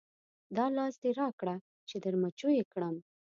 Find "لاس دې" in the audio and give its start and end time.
0.77-1.11